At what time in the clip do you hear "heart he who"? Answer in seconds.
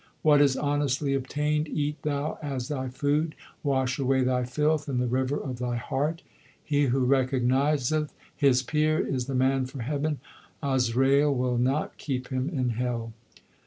5.75-7.05